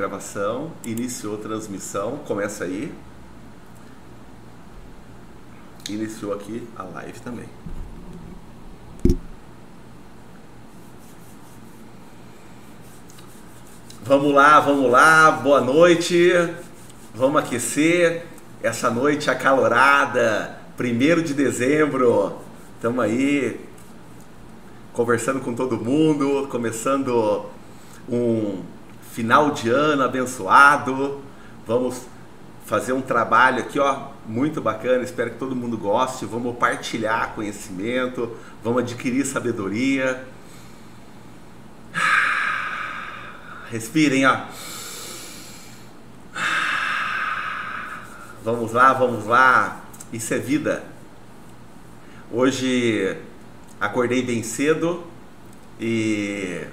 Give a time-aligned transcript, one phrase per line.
[0.00, 2.90] gravação, iniciou transmissão, começa aí.
[5.90, 7.44] Iniciou aqui a live também.
[14.02, 16.32] Vamos lá, vamos lá, boa noite.
[17.14, 18.24] Vamos aquecer
[18.62, 22.38] essa noite acalorada, primeiro de dezembro.
[22.76, 23.60] Estamos aí
[24.94, 27.44] conversando com todo mundo, começando
[28.08, 28.62] um
[29.12, 31.20] final de ano abençoado.
[31.66, 32.06] Vamos
[32.64, 35.02] fazer um trabalho aqui, ó, muito bacana.
[35.02, 36.24] Espero que todo mundo goste.
[36.24, 40.24] Vamos partilhar conhecimento, vamos adquirir sabedoria.
[43.70, 44.46] Respirem, ó.
[48.42, 49.80] Vamos lá, vamos lá.
[50.12, 50.82] Isso é vida.
[52.32, 53.16] Hoje
[53.80, 55.04] acordei bem cedo
[55.80, 56.64] e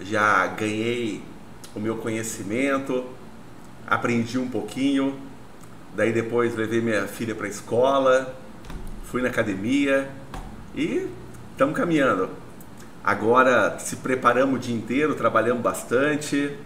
[0.00, 1.22] já ganhei
[1.74, 3.04] o meu conhecimento,
[3.86, 5.18] aprendi um pouquinho,
[5.94, 8.34] daí depois levei minha filha para a escola,
[9.04, 10.10] fui na academia
[10.74, 11.08] e
[11.52, 12.30] estamos caminhando.
[13.02, 16.56] Agora se preparamos o dia inteiro, trabalhamos bastante.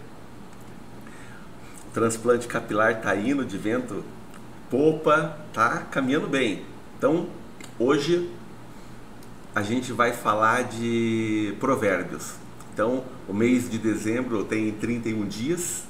[1.88, 4.04] O transplante capilar está indo de vento
[4.70, 6.62] popa, tá caminhando bem.
[6.96, 7.28] Então,
[7.78, 8.30] hoje
[9.54, 12.34] a gente vai falar de provérbios.
[12.78, 15.82] Então, o mês de dezembro tem 31 dias.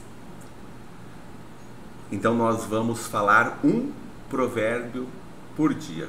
[2.11, 3.92] Então, nós vamos falar um
[4.31, 5.06] provérbio
[5.55, 6.09] por dia.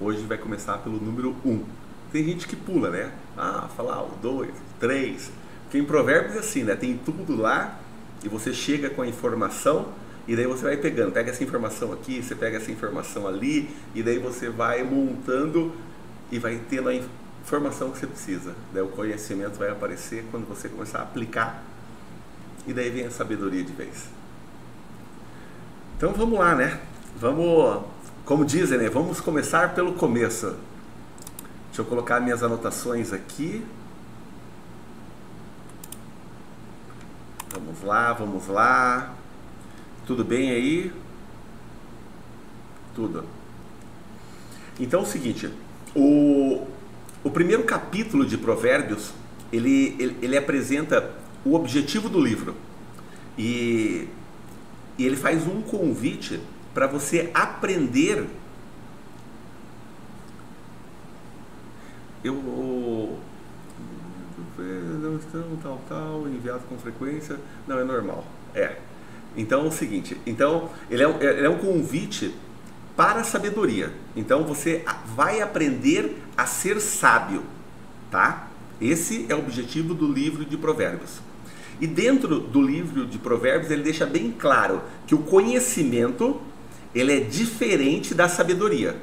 [0.00, 1.62] Hoje vai começar pelo número 1.
[2.10, 3.12] Tem gente que pula, né?
[3.36, 5.30] Ah, falar o 2, 3.
[5.64, 6.74] Porque em provérbios é assim, né?
[6.74, 7.78] Tem tudo lá
[8.24, 9.88] e você chega com a informação
[10.26, 11.12] e daí você vai pegando.
[11.12, 15.70] Pega essa informação aqui, você pega essa informação ali e daí você vai montando
[16.30, 18.54] e vai tendo a informação que você precisa.
[18.72, 21.62] Daí o conhecimento vai aparecer quando você começar a aplicar.
[22.66, 24.08] E daí vem a sabedoria de vez.
[25.96, 26.80] Então vamos lá, né?
[27.16, 27.84] Vamos,
[28.24, 28.88] como dizem, né?
[28.88, 30.56] Vamos começar pelo começo.
[31.66, 33.64] Deixa eu colocar minhas anotações aqui.
[37.52, 39.14] Vamos lá, vamos lá.
[40.06, 40.92] Tudo bem aí?
[42.94, 43.24] Tudo.
[44.80, 45.52] Então é o seguinte,
[45.94, 46.66] o,
[47.24, 49.12] o primeiro capítulo de Provérbios,
[49.52, 52.56] ele, ele, ele apresenta o objetivo do livro.
[53.38, 54.08] E,
[54.98, 56.40] e ele faz um convite
[56.74, 58.26] para você aprender.
[62.24, 63.18] Eu.
[64.58, 67.36] Não estão tal, tal, enviado com frequência.
[67.66, 68.24] Não, é normal.
[68.54, 68.76] É.
[69.36, 72.34] Então é o seguinte: então, ele é, ele é um convite
[72.96, 73.92] para a sabedoria.
[74.14, 77.42] Então você vai aprender a ser sábio,
[78.10, 78.48] tá?
[78.80, 81.20] Esse é o objetivo do livro de Provérbios.
[81.80, 86.40] E dentro do livro de Provérbios ele deixa bem claro que o conhecimento
[86.94, 88.96] ele é diferente da sabedoria,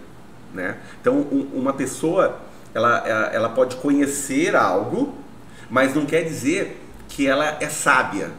[0.53, 0.77] né?
[1.01, 2.39] Então um, uma pessoa
[2.73, 2.99] ela,
[3.33, 5.15] ela pode conhecer algo,
[5.69, 8.31] mas não quer dizer que ela é sábia,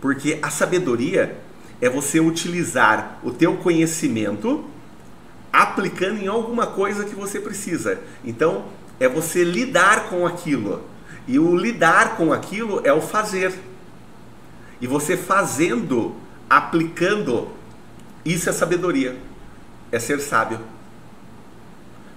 [0.00, 1.43] porque a sabedoria
[1.80, 4.64] é você utilizar o teu conhecimento
[5.52, 8.00] aplicando em alguma coisa que você precisa.
[8.24, 8.64] Então,
[8.98, 10.82] é você lidar com aquilo.
[11.28, 13.54] E o lidar com aquilo é o fazer.
[14.80, 16.14] E você fazendo,
[16.50, 17.48] aplicando,
[18.24, 19.16] isso é sabedoria.
[19.92, 20.60] É ser sábio.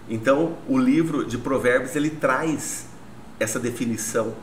[0.09, 2.87] Então, o livro de Provérbios ele traz
[3.39, 4.33] essa definição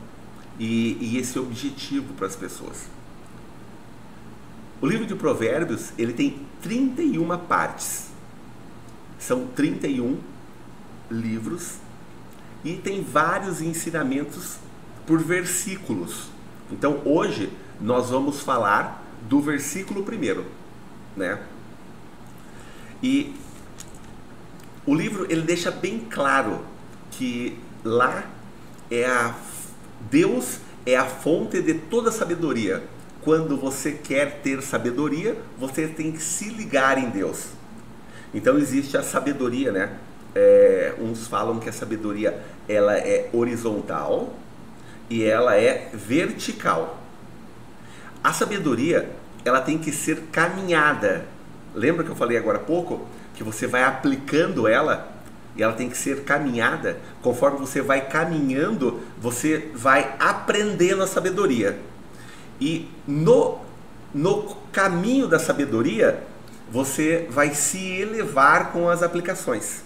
[0.59, 2.94] e, e esse objetivo para as pessoas.
[4.81, 8.07] O livro de Provérbios, ele tem 31 partes.
[9.17, 10.19] São 31
[11.09, 11.75] livros
[12.63, 14.57] e tem vários ensinamentos
[15.05, 16.29] por versículos.
[16.71, 20.45] Então, hoje nós vamos falar do versículo primeiro,
[21.15, 21.41] né?
[23.01, 23.35] E
[24.85, 26.63] o livro ele deixa bem claro
[27.11, 28.25] que lá
[28.91, 29.35] é a
[30.11, 32.83] Deus é a fonte de toda sabedoria
[33.25, 37.47] quando você quer ter sabedoria, você tem que se ligar em Deus.
[38.31, 39.97] Então existe a sabedoria, né?
[40.35, 42.39] É, uns falam que a sabedoria
[42.69, 44.35] ela é horizontal
[45.09, 47.01] e ela é vertical.
[48.23, 49.09] A sabedoria
[49.43, 51.25] ela tem que ser caminhada.
[51.73, 55.11] Lembra que eu falei agora há pouco que você vai aplicando ela
[55.55, 56.99] e ela tem que ser caminhada.
[57.23, 61.79] Conforme você vai caminhando, você vai aprendendo a sabedoria.
[62.59, 63.59] E no,
[64.13, 66.23] no caminho da sabedoria,
[66.71, 69.83] você vai se elevar com as aplicações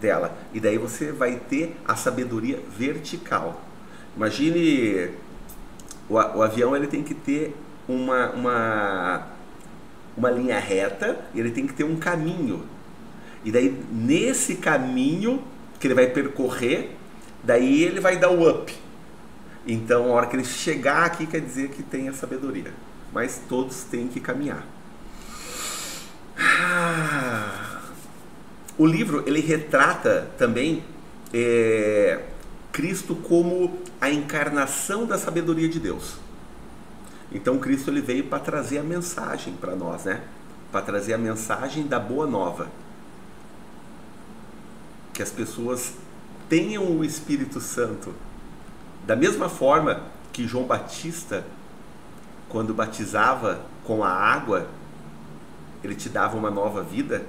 [0.00, 0.36] dela.
[0.52, 3.60] E daí você vai ter a sabedoria vertical.
[4.16, 5.10] Imagine
[6.08, 7.56] o, o avião ele tem que ter
[7.88, 9.26] uma, uma,
[10.16, 12.64] uma linha reta, ele tem que ter um caminho.
[13.44, 15.42] E daí, nesse caminho
[15.80, 16.90] que ele vai percorrer,
[17.42, 18.81] daí ele vai dar o up.
[19.66, 22.72] Então, a hora que ele chegar aqui, quer dizer que tem a sabedoria.
[23.12, 24.66] Mas todos têm que caminhar.
[26.38, 27.80] Ah,
[28.78, 30.82] o livro ele retrata também
[31.32, 32.24] é,
[32.72, 36.16] Cristo como a encarnação da sabedoria de Deus.
[37.30, 40.22] Então Cristo ele veio para trazer a mensagem para nós, né?
[40.70, 42.68] Para trazer a mensagem da boa nova.
[45.12, 45.92] Que as pessoas
[46.48, 48.14] tenham o Espírito Santo.
[49.06, 50.02] Da mesma forma
[50.32, 51.44] que João Batista,
[52.48, 54.68] quando batizava com a água,
[55.82, 57.24] ele te dava uma nova vida,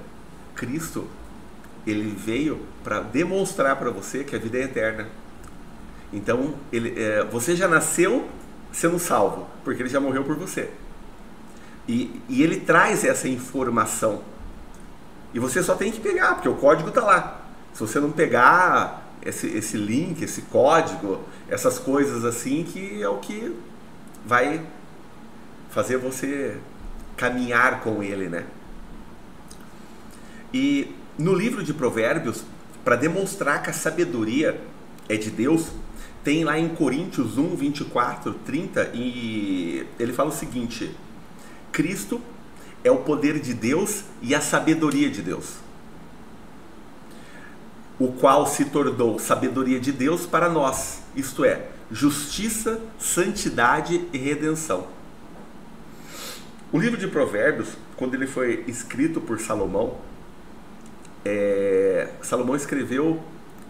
[0.54, 1.08] Cristo,
[1.86, 5.08] ele veio para demonstrar para você que a vida é eterna.
[6.12, 8.28] Então, ele, é, você já nasceu
[8.72, 10.70] sendo salvo, porque ele já morreu por você.
[11.88, 14.22] E, e ele traz essa informação.
[15.34, 17.42] E você só tem que pegar, porque o código está lá.
[17.72, 23.18] Se você não pegar esse, esse link, esse código, essas coisas assim, que é o
[23.18, 23.54] que
[24.24, 24.64] vai
[25.70, 26.56] fazer você
[27.16, 28.44] caminhar com ele, né?
[30.52, 32.44] E no livro de Provérbios,
[32.84, 34.60] para demonstrar que a sabedoria
[35.08, 35.68] é de Deus,
[36.22, 40.94] tem lá em Coríntios 1, 24, 30, e ele fala o seguinte:
[41.70, 42.20] Cristo
[42.82, 45.56] é o poder de Deus e a sabedoria de Deus,
[47.98, 54.86] o qual se tornou sabedoria de Deus para nós, isto é, justiça, santidade e redenção.
[56.72, 59.96] O livro de Provérbios, quando ele foi escrito por Salomão,
[61.24, 63.22] é, Salomão escreveu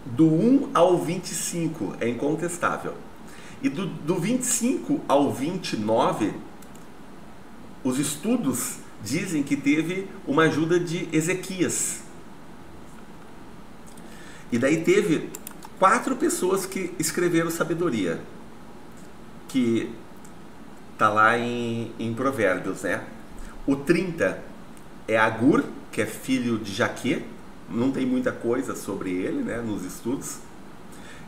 [0.04, 2.94] do 1 ao 25 é incontestável.
[3.62, 6.34] E do, do 25 ao 29,
[7.82, 12.03] os estudos dizem que teve uma ajuda de Ezequias.
[14.54, 15.30] E daí teve
[15.80, 18.20] quatro pessoas que escreveram sabedoria,
[19.48, 19.90] que
[20.96, 23.02] tá lá em, em Provérbios, né?
[23.66, 24.40] O 30
[25.08, 27.24] é Agur, que é filho de Jaque,
[27.68, 30.38] não tem muita coisa sobre ele né, nos estudos.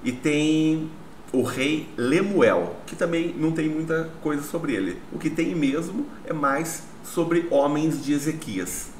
[0.04, 0.88] E tem
[1.32, 5.02] o rei Lemuel, que também não tem muita coisa sobre ele.
[5.12, 8.90] O que tem mesmo é mais sobre homens de Ezequias.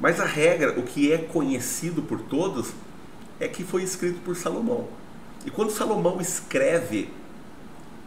[0.00, 2.72] Mas a regra, o que é conhecido por todos,
[3.44, 4.88] é que foi escrito por Salomão.
[5.44, 7.10] E quando Salomão escreve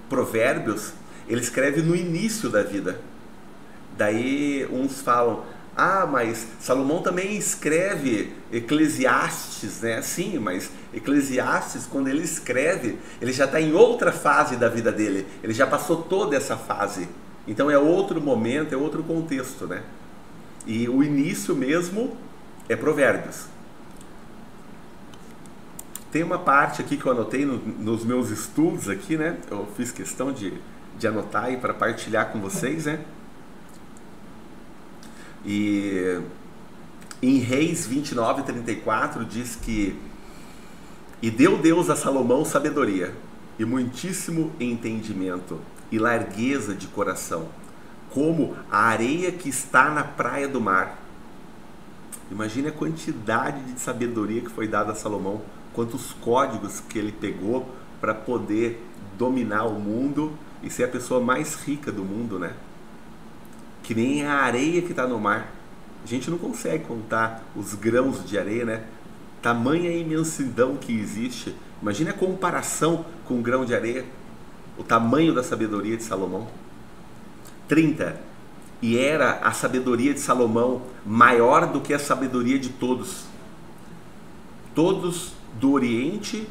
[0.09, 0.93] Provérbios,
[1.27, 2.99] ele escreve no início da vida.
[3.95, 5.43] Daí uns falam,
[5.75, 10.01] ah, mas Salomão também escreve Eclesiastes, né?
[10.01, 15.27] Sim, mas Eclesiastes, quando ele escreve, ele já está em outra fase da vida dele.
[15.43, 17.07] Ele já passou toda essa fase.
[17.47, 19.83] Então é outro momento, é outro contexto, né?
[20.65, 22.17] E o início mesmo
[22.67, 23.45] é Provérbios.
[26.11, 29.37] Tem uma parte aqui que eu anotei no, nos meus estudos aqui, né?
[29.49, 30.53] Eu fiz questão de,
[30.97, 32.99] de anotar aí para partilhar com vocês, né?
[35.45, 36.19] E
[37.21, 39.97] em Reis 29, 34 diz que
[41.21, 43.13] e deu Deus a Salomão sabedoria
[43.57, 45.59] e muitíssimo entendimento
[45.91, 47.47] e largueza de coração,
[48.11, 50.99] como a areia que está na praia do mar.
[52.29, 55.41] Imagine a quantidade de sabedoria que foi dada a Salomão,
[55.77, 57.69] quantos códigos que ele pegou
[58.01, 58.83] para poder
[59.15, 62.53] dominar o mundo e ser a pessoa mais rica do mundo, né?
[63.83, 65.53] que nem a areia que está no mar.
[66.03, 68.83] A gente não consegue contar os grãos de areia, né?
[69.39, 71.55] Tamanha imensidão que existe.
[71.79, 74.03] Imagine a comparação com um grão de areia,
[74.79, 76.47] o tamanho da sabedoria de Salomão.
[77.67, 78.19] 30.
[78.81, 83.25] E era a sabedoria de Salomão maior do que a sabedoria de todos.
[84.73, 86.47] Todos do Oriente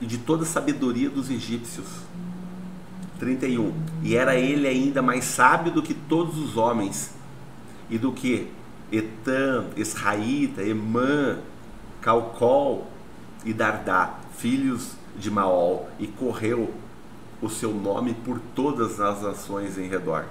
[0.00, 1.86] e de toda a sabedoria dos egípcios.
[3.18, 3.72] 31.
[4.02, 7.12] E era ele ainda mais sábio do que todos os homens,
[7.88, 8.48] e do que
[8.90, 11.38] Etam, Esraíta, Emã,
[12.00, 12.90] Calcol
[13.44, 16.72] e Dardá, filhos de Maol, e correu
[17.40, 20.24] o seu nome por todas as nações em redor.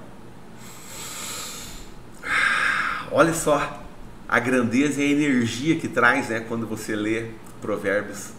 [3.12, 3.82] Olha só
[4.28, 7.32] a grandeza e a energia que traz né, quando você lê
[7.62, 8.32] Provérbios.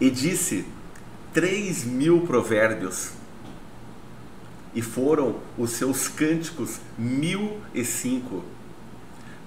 [0.00, 0.66] E disse:
[1.32, 3.10] três mil provérbios
[4.74, 8.44] e foram os seus cânticos mil e cinco.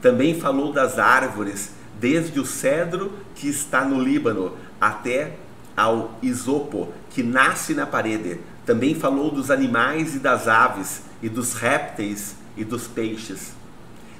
[0.02, 5.36] Também falou das árvores, desde o cedro que está no Líbano até
[5.78, 8.40] ao isopo que nasce na parede.
[8.66, 13.59] Também falou dos animais e das aves, e dos répteis e dos peixes.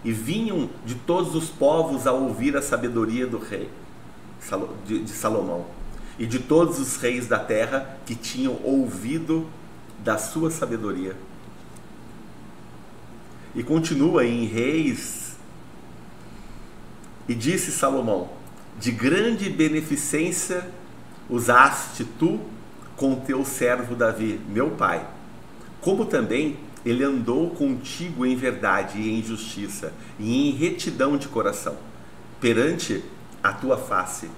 [0.04, 3.70] E vinham de todos os povos a ouvir a sabedoria do rei
[4.86, 5.66] de Salomão
[6.18, 9.48] e de todos os reis da terra que tinham ouvido
[10.04, 11.16] da sua sabedoria.
[13.56, 15.36] E continua em Reis.
[17.28, 18.30] E disse Salomão:
[18.80, 20.70] De grande beneficência
[21.30, 22.40] usaste tu
[22.96, 25.08] com teu servo Davi, meu pai,
[25.80, 31.76] como também ele andou contigo em verdade e em justiça e em retidão de coração,
[32.40, 33.04] perante
[33.44, 34.30] a tua face,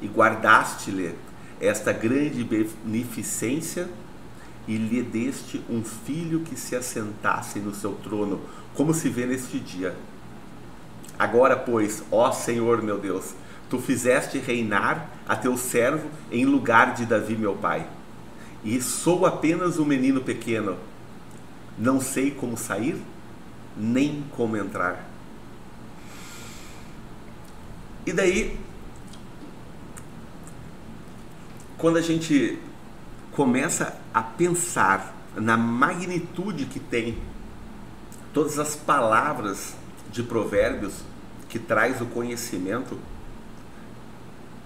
[0.00, 1.14] e guardaste-lhe
[1.60, 3.88] esta grande beneficência
[4.66, 8.40] e lhe deste um filho que se assentasse no seu trono,
[8.74, 9.96] como se vê neste dia.
[11.18, 13.34] Agora, pois, ó Senhor meu Deus,
[13.68, 17.86] tu fizeste reinar a teu servo em lugar de Davi, meu pai.
[18.62, 20.76] E sou apenas um menino pequeno,
[21.78, 23.00] não sei como sair,
[23.76, 25.08] nem como entrar.
[28.04, 28.58] E daí,
[31.76, 32.58] quando a gente
[33.32, 37.18] começa a pensar na magnitude que tem
[38.32, 39.74] todas as palavras
[40.10, 41.02] de provérbios
[41.48, 42.98] que traz o conhecimento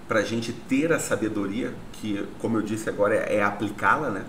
[0.08, 4.24] para a gente ter a sabedoria, que, como eu disse agora, é, é aplicá-la, né?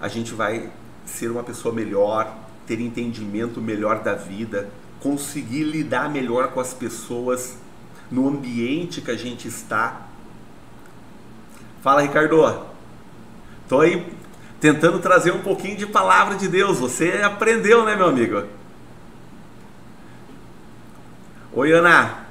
[0.00, 0.70] A gente vai
[1.06, 2.36] ser uma pessoa melhor,
[2.66, 4.68] ter entendimento melhor da vida,
[5.00, 7.56] conseguir lidar melhor com as pessoas
[8.10, 10.02] no ambiente que a gente está.
[11.82, 12.66] Fala, Ricardo.
[13.62, 14.12] Estou aí
[14.60, 16.78] tentando trazer um pouquinho de palavra de Deus.
[16.78, 18.44] Você aprendeu, né, meu amigo?
[21.52, 22.26] Oi, Ana.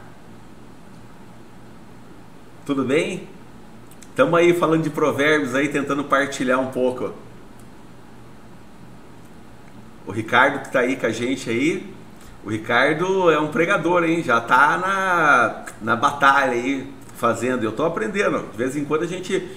[2.65, 3.27] Tudo bem?
[4.09, 7.13] Estamos aí falando de provérbios aí, tentando partilhar um pouco.
[10.07, 11.93] O Ricardo que está aí com a gente aí.
[12.43, 14.21] O Ricardo é um pregador, hein?
[14.21, 17.63] Já está na, na batalha aí, fazendo.
[17.63, 18.51] Eu estou aprendendo.
[18.51, 19.49] De vez em quando a gente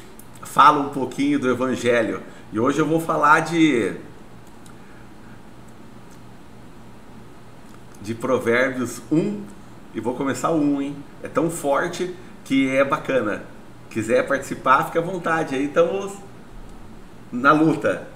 [0.43, 2.23] fala um pouquinho do Evangelho.
[2.51, 3.93] E hoje eu vou falar de.
[8.01, 9.43] de Provérbios 1
[9.95, 10.97] e vou começar o 1, hein?
[11.23, 13.43] É tão forte que é bacana.
[13.91, 15.55] Quiser participar, fica à vontade.
[15.55, 16.15] Aí estamos
[17.31, 18.09] na luta.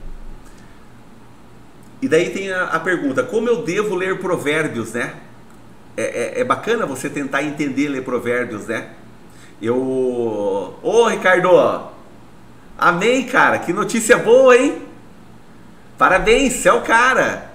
[2.03, 5.15] E daí tem a, a pergunta: como eu devo ler Provérbios, né?
[5.97, 8.91] É, é, é, bacana você tentar entender ler Provérbios, né?
[9.61, 10.77] Eu.
[10.83, 11.93] Ô, Ricardo!
[12.77, 13.61] Amém, cara.
[13.61, 14.83] Que notícia boa, hein?
[15.97, 17.53] Parabéns, você é o cara.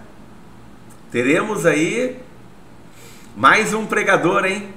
[1.11, 2.17] Teremos aí
[3.35, 4.73] mais um pregador, hein?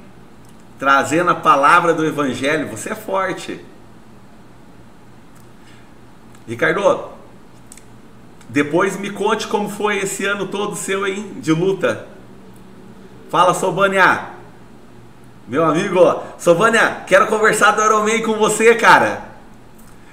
[0.78, 2.68] Trazendo a palavra do Evangelho.
[2.68, 3.64] Você é forte.
[6.48, 7.19] Ricardo,
[8.50, 11.34] depois me conte como foi esse ano todo seu, hein?
[11.36, 12.08] De luta.
[13.30, 14.22] Fala, Sobania.
[15.46, 19.22] Meu amigo, Sobania, quero conversar do Ironman com você, cara.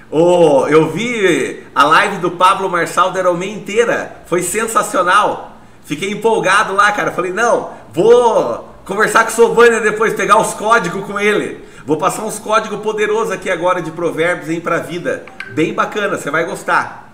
[0.08, 4.22] Oh, eu vi a live do Pablo Marçal da Ironman inteira.
[4.26, 5.56] Foi sensacional.
[5.84, 7.10] Fiquei empolgado lá, cara.
[7.10, 11.64] Falei, não, vou conversar com o Sovânia depois, pegar os códigos com ele.
[11.84, 15.26] Vou passar uns códigos poderosos aqui agora de provérbios hein, pra vida.
[15.50, 17.07] Bem bacana, você vai gostar.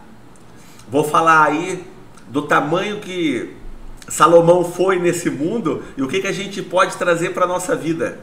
[0.88, 1.84] Vou falar aí
[2.28, 3.54] do tamanho que
[4.08, 8.20] Salomão foi nesse mundo e o que, que a gente pode trazer para nossa vida.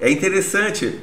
[0.00, 1.00] É interessante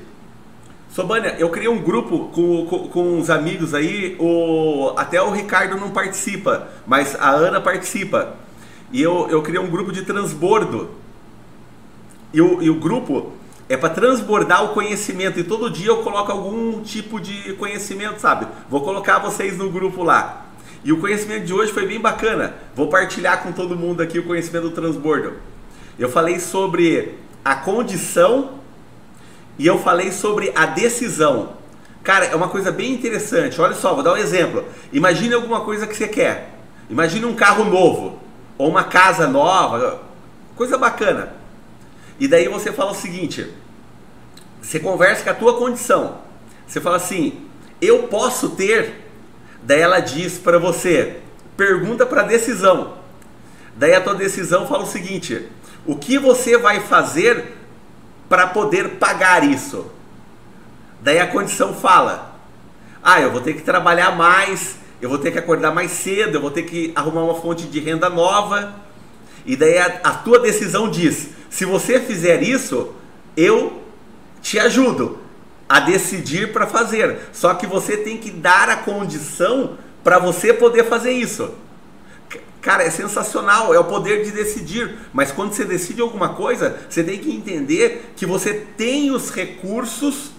[0.90, 5.78] Sobânia, eu criei um grupo com, com, com uns amigos aí, o, até o Ricardo
[5.78, 8.36] não participa, mas a Ana participa.
[8.92, 10.90] E eu, eu criei um grupo de transbordo.
[12.34, 13.34] E o, e o grupo
[13.70, 15.40] é para transbordar o conhecimento.
[15.40, 18.48] E todo dia eu coloco algum tipo de conhecimento, sabe?
[18.68, 20.48] Vou colocar vocês no grupo lá.
[20.84, 22.56] E o conhecimento de hoje foi bem bacana.
[22.76, 25.34] Vou partilhar com todo mundo aqui o conhecimento do transbordo.
[26.00, 28.56] Eu falei sobre a condição
[29.58, 31.54] e eu falei sobre a decisão.
[32.02, 33.62] Cara, é uma coisa bem interessante.
[33.62, 34.66] Olha só, vou dar um exemplo.
[34.92, 36.56] Imagine alguma coisa que você quer.
[36.90, 38.18] Imagine um carro novo
[38.58, 40.02] ou uma casa nova,
[40.56, 41.39] coisa bacana.
[42.20, 43.52] E daí você fala o seguinte:
[44.62, 46.18] você conversa com a tua condição.
[46.68, 47.46] Você fala assim:
[47.82, 49.06] "Eu posso ter?"
[49.64, 51.18] Daí ela diz para você:
[51.56, 52.98] "Pergunta para decisão."
[53.76, 55.48] Daí a tua decisão fala o seguinte:
[55.86, 57.60] "O que você vai fazer
[58.30, 59.92] para poder pagar isso.
[61.02, 62.36] Daí a condição fala:
[63.02, 66.42] ah, eu vou ter que trabalhar mais, eu vou ter que acordar mais cedo, eu
[66.42, 68.76] vou ter que arrumar uma fonte de renda nova.
[69.46, 72.94] E daí a, a tua decisão diz: se você fizer isso,
[73.36, 73.84] eu
[74.42, 75.20] te ajudo.
[75.70, 77.30] a decidir para fazer.
[77.32, 81.52] Só que você tem que dar a condição para você poder fazer isso.
[82.60, 84.98] Cara, é sensacional, é o poder de decidir.
[85.14, 90.32] Mas quando você decide alguma coisa, você tem que entender que você tem os recursos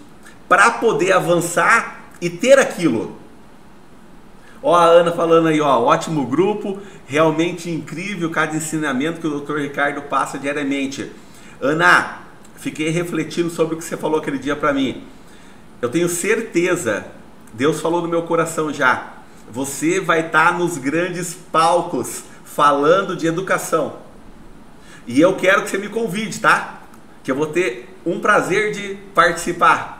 [0.48, 3.16] para poder avançar e ter aquilo.
[4.62, 9.56] Ó, a Ana falando aí, ó, ótimo grupo, realmente incrível cada ensinamento que o Dr.
[9.56, 11.10] Ricardo passa diariamente.
[11.60, 12.20] Ana,
[12.56, 15.02] fiquei refletindo sobre o que você falou aquele dia para mim.
[15.80, 17.06] Eu tenho certeza,
[17.54, 19.14] Deus falou no meu coração já.
[19.50, 23.96] Você vai estar tá nos grandes palcos falando de educação.
[25.06, 26.82] E eu quero que você me convide, tá?
[27.24, 29.99] Que eu vou ter um prazer de participar.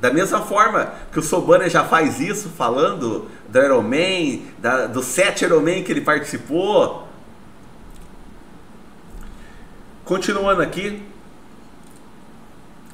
[0.00, 5.44] Da mesma forma que o Sobana já faz isso, falando do Ironman, da, do sete
[5.44, 7.06] Ironman que ele participou.
[10.04, 11.02] Continuando aqui,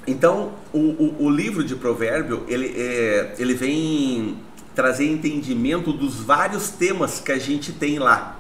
[0.06, 4.38] então, o, o, o, livro de provérbio, ele, é, ele vem
[4.74, 8.38] trazer entendimento dos vários temas que a gente tem lá.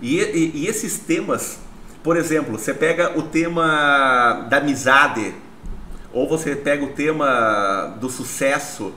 [0.00, 1.58] E, e, e esses temas,
[2.02, 5.34] por exemplo, você pega o tema da amizade,
[6.18, 8.92] ou você pega o tema do sucesso,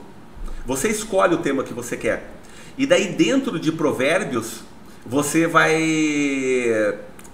[0.66, 2.32] você escolhe o tema que você quer.
[2.76, 4.64] E daí dentro de provérbios,
[5.06, 5.80] você vai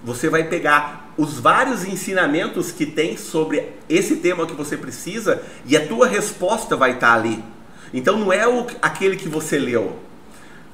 [0.03, 5.75] você vai pegar os vários ensinamentos que tem sobre esse tema que você precisa e
[5.75, 7.43] a tua resposta vai estar ali.
[7.91, 9.97] Então não é o, aquele que você leu.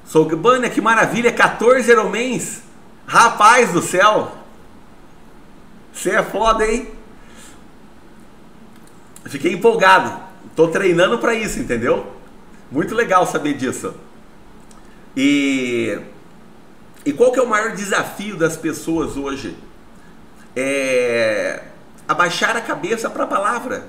[0.04, 2.60] Sogbania, que maravilha, 14 Euromens.
[3.06, 4.36] Rapaz do céu.
[5.92, 6.95] Você é foda, hein?
[9.28, 10.20] Fiquei empolgado.
[10.54, 12.14] Tô treinando para isso, entendeu?
[12.70, 13.94] Muito legal saber disso.
[15.16, 15.98] E
[17.06, 19.56] e qual que é o maior desafio das pessoas hoje?
[20.56, 21.62] É
[22.08, 23.84] abaixar a cabeça para a palavra.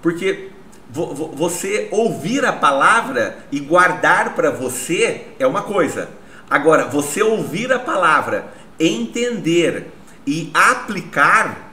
[0.00, 0.50] Porque
[0.90, 6.08] você ouvir a palavra e guardar para você é uma coisa.
[6.48, 8.46] Agora, você ouvir a palavra,
[8.78, 9.92] entender
[10.26, 11.72] e aplicar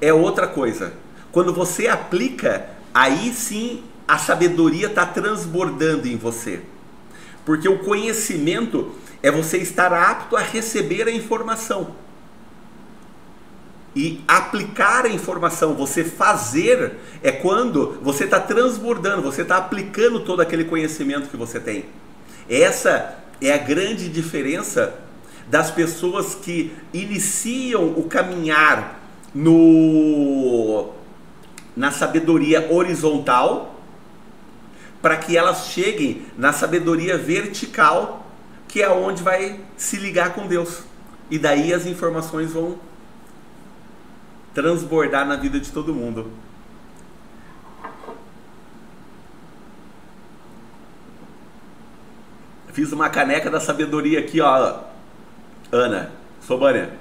[0.00, 0.94] é outra coisa.
[1.34, 6.60] Quando você aplica, aí sim a sabedoria está transbordando em você.
[7.44, 11.96] Porque o conhecimento é você estar apto a receber a informação
[13.96, 20.40] e aplicar a informação, você fazer, é quando você está transbordando, você está aplicando todo
[20.40, 21.86] aquele conhecimento que você tem.
[22.48, 25.00] Essa é a grande diferença
[25.48, 29.00] das pessoas que iniciam o caminhar
[29.34, 30.94] no
[31.76, 33.74] na sabedoria horizontal
[35.02, 38.24] para que elas cheguem na sabedoria vertical
[38.68, 40.82] que é onde vai se ligar com Deus.
[41.30, 42.78] E daí as informações vão
[44.52, 46.30] transbordar na vida de todo mundo.
[52.72, 54.80] Fiz uma caneca da sabedoria aqui, ó.
[55.70, 56.10] Ana,
[56.40, 56.92] Sobânia.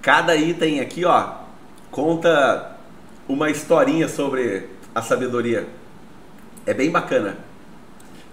[0.00, 1.41] Cada item aqui, ó,
[1.92, 2.72] conta
[3.28, 5.68] uma historinha sobre a sabedoria.
[6.66, 7.36] É bem bacana.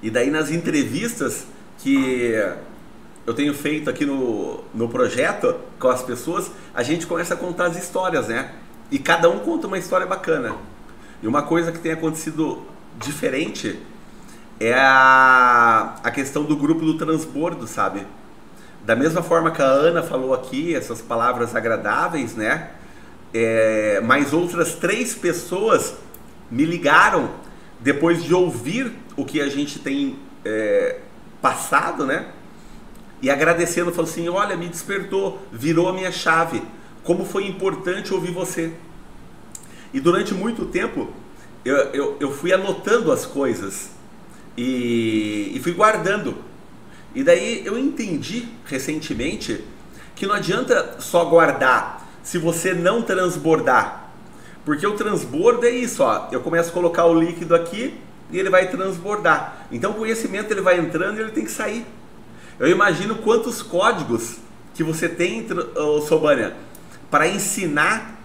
[0.02, 1.46] E daí nas entrevistas
[1.78, 2.34] que
[3.28, 7.66] eu tenho feito aqui no, no projeto com as pessoas, a gente começa a contar
[7.66, 8.54] as histórias, né?
[8.90, 10.56] E cada um conta uma história bacana.
[11.22, 12.64] E uma coisa que tem acontecido
[12.98, 13.78] diferente
[14.60, 18.08] é a, a questão do grupo do transbordo, sabe?
[18.86, 22.72] Da mesma forma que a Ana falou aqui, essas palavras agradáveis, né?
[23.34, 25.96] É, mais outras três pessoas
[26.50, 27.30] me ligaram
[27.80, 31.00] depois de ouvir o que a gente tem é,
[31.42, 32.32] passado, né?
[33.22, 36.62] E agradecendo, falou assim: olha, me despertou, virou a minha chave.
[37.04, 38.74] Como foi importante ouvir você.
[39.94, 41.10] E durante muito tempo
[41.66, 43.92] eu, eu, eu fui anotando as coisas
[44.56, 46.36] e, e fui guardando.
[47.14, 49.64] E daí eu entendi recentemente
[50.16, 54.12] que não adianta só guardar se você não transbordar.
[54.64, 56.28] Porque o transbordo é isso, ó.
[56.32, 59.66] Eu começo a colocar o líquido aqui e ele vai transbordar.
[59.72, 61.84] Então o conhecimento ele vai entrando e ele tem que sair.
[62.60, 64.36] Eu imagino quantos códigos
[64.76, 65.48] que você tem,
[66.08, 66.56] Sobania,
[67.10, 68.20] para ensinar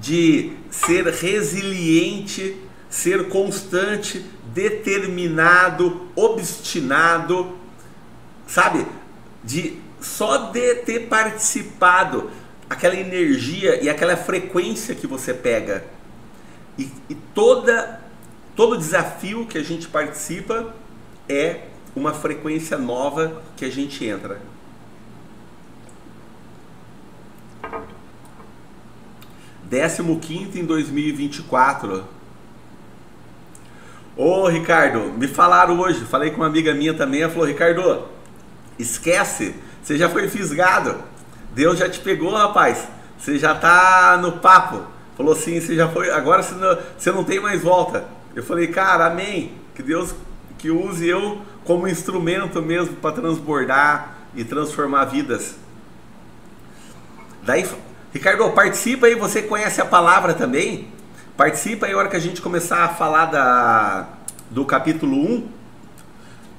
[0.00, 2.56] de ser resiliente,
[2.88, 7.54] ser constante, determinado, obstinado,
[8.46, 8.86] sabe?
[9.44, 12.30] De só de ter participado
[12.72, 15.84] aquela energia e aquela frequência que você pega.
[16.78, 18.00] E, e toda,
[18.56, 20.74] todo desafio que a gente participa
[21.28, 24.40] é uma frequência nova que a gente entra.
[29.70, 32.04] 15 em 2024.
[34.16, 38.08] Ô Ricardo, me falaram hoje, falei com uma amiga minha também, ela falou, Ricardo,
[38.78, 41.11] esquece, você já foi fisgado.
[41.54, 42.88] Deus já te pegou, rapaz.
[43.18, 44.82] Você já tá no papo.
[45.16, 48.04] Falou assim, você já foi, agora você não, você não tem mais volta.
[48.34, 49.52] Eu falei, cara, amém.
[49.74, 50.14] Que Deus
[50.58, 55.56] que use eu como instrumento mesmo para transbordar e transformar vidas.
[57.42, 57.68] Daí,
[58.12, 60.88] Ricardo, participa aí, você conhece a palavra também?
[61.36, 64.08] Participa aí a hora que a gente começar a falar da,
[64.50, 65.48] do capítulo 1,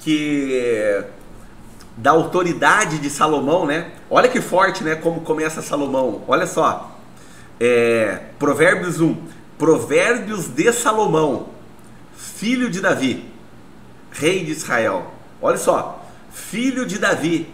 [0.00, 1.04] que
[1.96, 3.92] da autoridade de Salomão, né?
[4.16, 4.94] Olha que forte, né?
[4.94, 6.22] Como começa Salomão.
[6.28, 6.96] Olha só.
[7.58, 9.16] É, Provérbios 1.
[9.58, 11.48] Provérbios de Salomão,
[12.16, 13.28] filho de Davi,
[14.12, 15.12] rei de Israel.
[15.42, 16.06] Olha só.
[16.32, 17.52] Filho de Davi.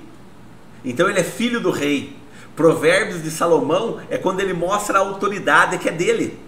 [0.84, 2.14] Então ele é filho do rei.
[2.54, 6.38] Provérbios de Salomão é quando ele mostra a autoridade que é dele.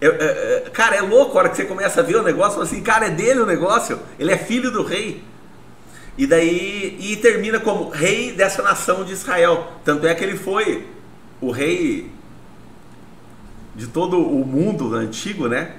[0.00, 2.60] É, é, é, cara, é louco a hora que você começa a ver o negócio,
[2.60, 5.22] assim, cara, é dele o negócio, ele é filho do rei.
[6.18, 9.72] E daí, e termina como rei dessa nação de Israel.
[9.84, 10.84] Tanto é que ele foi
[11.40, 12.10] o rei
[13.76, 15.76] de todo o mundo antigo, né?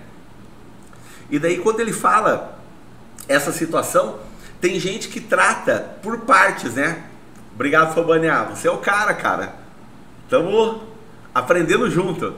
[1.29, 2.57] E daí, quando ele fala
[3.27, 4.17] essa situação,
[4.61, 7.03] tem gente que trata por partes, né?
[7.53, 8.43] Obrigado, Fabaniá.
[8.45, 9.55] Você é o cara, cara.
[10.23, 10.83] Estamos
[11.35, 12.33] aprendendo junto.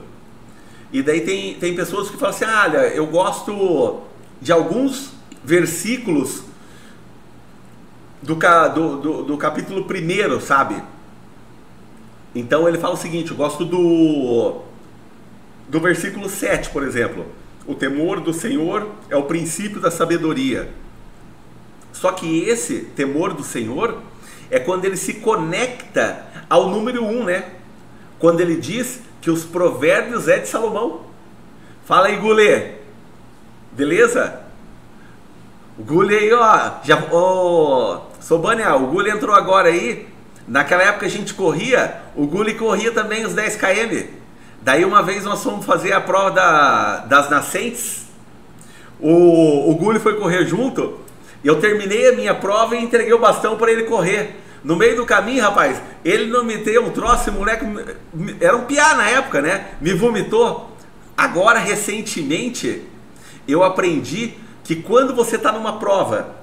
[0.92, 4.02] E daí tem, tem pessoas que falam assim: ah, olha, eu gosto
[4.40, 5.12] de alguns
[5.44, 6.42] versículos
[8.22, 10.82] do, do, do, do capítulo 1, sabe?
[12.34, 14.62] Então ele fala o seguinte: eu gosto do,
[15.68, 17.26] do versículo 7, por exemplo.
[17.66, 20.70] O temor do Senhor é o princípio da sabedoria.
[21.92, 24.00] Só que esse temor do Senhor
[24.50, 27.44] é quando ele se conecta ao número 1, né?
[28.18, 31.02] Quando ele diz que os provérbios é de Salomão.
[31.84, 32.72] Fala aí, Gulê.
[33.72, 34.40] Beleza?
[35.78, 36.72] O Gulê aí, ó.
[36.82, 36.96] Já,
[38.22, 40.06] Sobania, o Gulli entrou agora aí.
[40.46, 44.06] Naquela época a gente corria, o Gulli corria também os 10 km.
[44.60, 48.06] Daí uma vez nós fomos fazer a prova da, das nascentes.
[49.00, 51.00] O, o Gulli foi correr junto.
[51.42, 54.40] Eu terminei a minha prova e entreguei o bastão para ele correr.
[54.62, 57.66] No meio do caminho, rapaz, ele não me deu um troço, moleque.
[58.40, 59.70] Era um piá na época, né?
[59.80, 60.70] Me vomitou.
[61.16, 62.84] Agora, recentemente,
[63.48, 66.41] eu aprendi que quando você está numa prova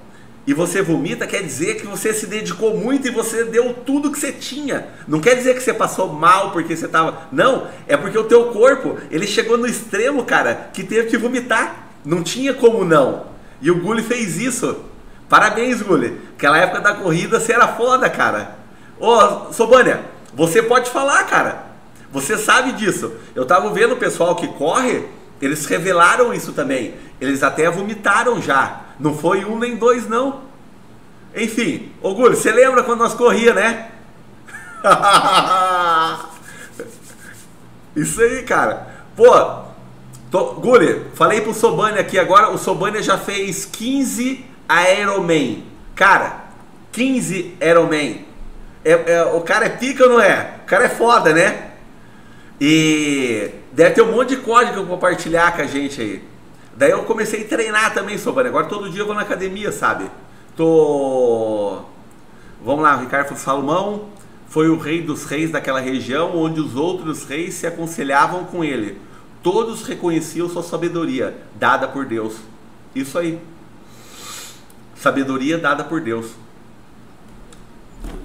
[0.50, 4.18] e você vomita, quer dizer que você se dedicou muito e você deu tudo que
[4.18, 4.88] você tinha.
[5.08, 7.28] Não quer dizer que você passou mal porque você estava.
[7.32, 11.90] Não, é porque o teu corpo, ele chegou no extremo, cara, que teve que vomitar.
[12.04, 13.28] Não tinha como não.
[13.62, 14.86] E o Gulli fez isso.
[15.30, 16.20] Parabéns, Gulli.
[16.36, 18.58] Aquela época da corrida você era foda, cara.
[19.00, 20.02] Ô, Sobânia,
[20.34, 21.64] você pode falar, cara.
[22.12, 23.14] Você sabe disso.
[23.36, 25.06] Eu tava vendo o pessoal que corre,
[25.40, 26.96] eles revelaram isso também.
[27.22, 28.89] Eles até vomitaram já.
[29.00, 30.42] Não foi um nem dois, não.
[31.36, 33.92] Enfim, ô Gulli, você lembra quando nós corria, né?
[37.96, 38.88] Isso aí, cara.
[39.16, 39.32] Pô,
[40.32, 45.64] tô, Gulli, falei pro Sobani aqui agora, o Sobani já fez 15 Aeroman.
[45.96, 46.46] Cara,
[46.92, 48.26] 15 Aeroman.
[48.84, 50.56] É, é, o cara é pica ou não é?
[50.64, 51.72] O cara é foda, né?
[52.60, 56.24] E deve ter um monte de código compartilhar com a gente aí.
[56.80, 58.48] Daí eu comecei a treinar também, sobre.
[58.48, 60.10] Agora todo dia eu vou na academia, sabe?
[60.56, 61.82] Tô.
[62.64, 64.08] Vamos lá, Ricardo Salomão
[64.48, 68.98] foi o rei dos reis daquela região onde os outros reis se aconselhavam com ele.
[69.44, 72.38] Todos reconheciam sua sabedoria dada por Deus.
[72.96, 73.40] Isso aí.
[74.96, 76.32] Sabedoria dada por Deus.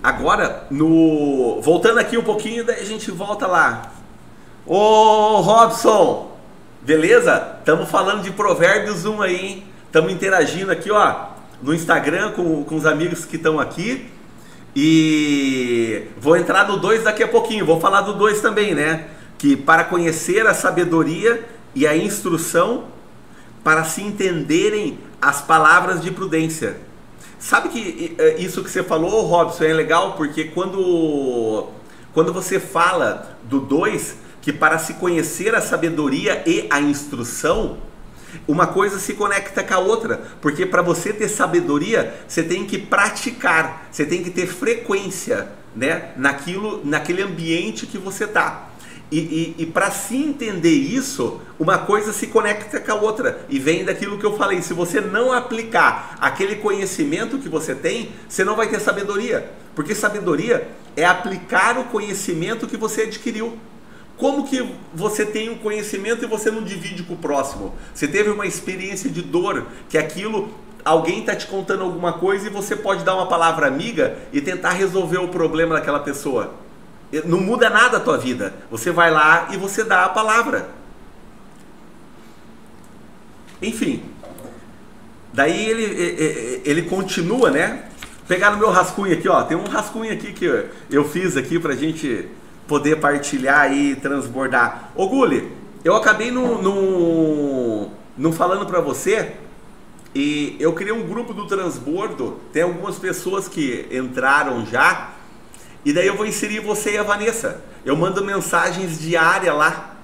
[0.01, 3.93] Agora, no voltando aqui um pouquinho, daí a gente volta lá.
[4.65, 6.34] Ô Robson,
[6.85, 7.57] Beleza?
[7.61, 9.65] Estamos falando de Provérbios 1 aí, hein?
[9.87, 11.29] Estamos interagindo aqui, ó,
[11.63, 14.07] no Instagram com, com os amigos que estão aqui.
[14.77, 17.65] E vou entrar no 2 daqui a pouquinho.
[17.65, 19.07] Vou falar do 2 também, né?
[19.39, 21.43] Que para conhecer a sabedoria
[21.75, 22.85] e a instrução,
[23.63, 26.77] para se entenderem as palavras de prudência.
[27.39, 31.67] Sabe que é, isso que você falou, Robson, é legal porque quando,
[32.13, 37.79] quando você fala do 2, que para se conhecer a sabedoria e a instrução,
[38.47, 42.77] uma coisa se conecta com a outra, porque para você ter sabedoria, você tem que
[42.77, 48.69] praticar, você tem que ter frequência, né, naquilo, naquele ambiente que você está.
[49.11, 53.59] E, e, e para se entender isso, uma coisa se conecta com a outra e
[53.59, 54.61] vem daquilo que eu falei.
[54.61, 59.95] Se você não aplicar aquele conhecimento que você tem, você não vai ter sabedoria, porque
[59.95, 63.59] sabedoria é aplicar o conhecimento que você adquiriu.
[64.17, 67.75] Como que você tem um conhecimento e você não divide com o próximo?
[67.93, 72.51] Você teve uma experiência de dor, que aquilo alguém está te contando alguma coisa e
[72.51, 76.55] você pode dar uma palavra amiga e tentar resolver o problema daquela pessoa.
[77.25, 78.55] Não muda nada a tua vida.
[78.71, 80.69] Você vai lá e você dá a palavra.
[83.63, 84.03] Enfim.
[85.33, 87.89] Daí ele, ele continua, né?
[88.29, 89.43] Pegar no meu rascunho aqui, ó.
[89.43, 92.29] Tem um rascunho aqui que eu fiz aqui pra gente
[92.67, 94.91] poder partilhar e transbordar.
[94.95, 95.53] Ô Guli,
[95.85, 99.33] eu acabei não, não falando para você
[100.15, 102.41] e eu criei um grupo do transbordo.
[102.53, 105.11] Tem algumas pessoas que entraram já
[105.85, 107.63] e daí eu vou inserir você e a Vanessa.
[107.85, 109.97] Eu mando mensagens diárias lá.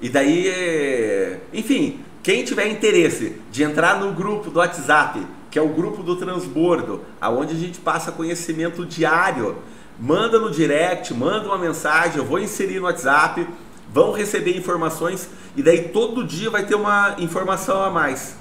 [0.00, 5.68] E daí, enfim, quem tiver interesse de entrar no grupo do WhatsApp, que é o
[5.68, 9.56] grupo do transbordo, aonde a gente passa conhecimento diário
[9.98, 13.46] manda no direct, manda uma mensagem, eu vou inserir no WhatsApp,
[13.92, 18.36] vão receber informações e daí todo dia vai ter uma informação a mais.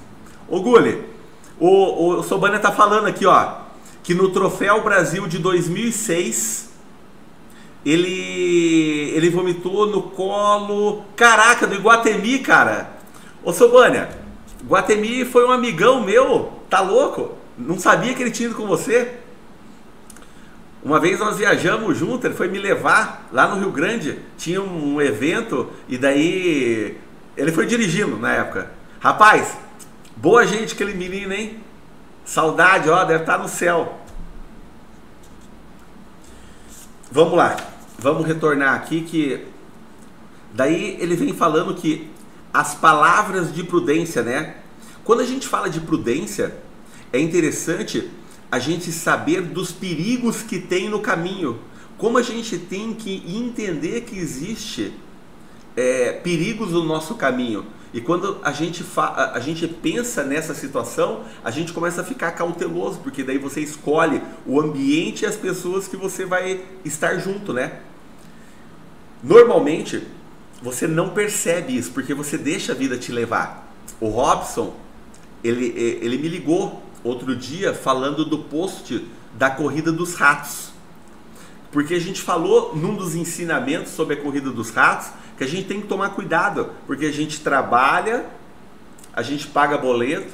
[0.47, 1.03] Ô Guli,
[1.59, 3.53] o, o Sobania tá falando aqui, ó,
[4.03, 6.69] que no Troféu Brasil de 2006
[7.85, 12.91] ele ele vomitou no colo, caraca, do Iguatemi, cara.
[13.43, 14.09] Ô Sobania,
[14.67, 17.31] Guatemi foi um amigão meu, tá louco?
[17.57, 19.19] Não sabia que ele tinha ido com você?
[20.85, 25.01] Uma vez nós viajamos junto, ele foi me levar lá no Rio Grande, tinha um
[25.01, 26.95] evento e daí
[27.35, 28.69] ele foi dirigindo na época.
[28.99, 29.57] Rapaz,
[30.15, 31.59] boa gente aquele menino, hein?
[32.23, 33.99] Saudade, ó, deve estar no céu.
[37.11, 37.57] Vamos lá,
[37.97, 39.43] vamos retornar aqui que
[40.53, 42.11] daí ele vem falando que
[42.53, 44.57] as palavras de prudência, né?
[45.03, 46.55] Quando a gente fala de prudência,
[47.11, 48.07] é interessante
[48.55, 51.59] a gente saber dos perigos que tem no caminho.
[51.97, 54.93] Como a gente tem que entender que existe
[55.75, 57.65] é, perigos no nosso caminho.
[57.93, 62.99] E quando a gente, a gente pensa nessa situação, a gente começa a ficar cauteloso,
[62.99, 67.81] porque daí você escolhe o ambiente e as pessoas que você vai estar junto, né?
[69.21, 70.01] Normalmente,
[70.61, 73.69] você não percebe isso, porque você deixa a vida te levar.
[73.99, 74.73] O Robson,
[75.43, 80.71] ele, ele me ligou outro dia falando do post da corrida dos ratos.
[81.71, 85.67] Porque a gente falou num dos ensinamentos sobre a corrida dos ratos que a gente
[85.67, 88.25] tem que tomar cuidado, porque a gente trabalha,
[89.13, 90.31] a gente paga boleto.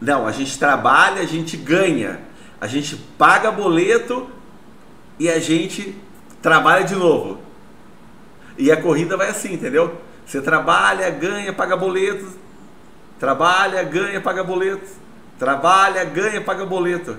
[0.00, 2.20] Não, a gente trabalha, a gente ganha.
[2.60, 4.28] A gente paga boleto
[5.18, 5.96] e a gente
[6.42, 7.38] trabalha de novo.
[8.58, 10.00] E a corrida vai assim, entendeu?
[10.26, 12.26] Você trabalha, ganha, paga boleto,
[13.18, 14.88] Trabalha, ganha, paga boleto.
[15.38, 17.16] Trabalha, ganha, paga boleto.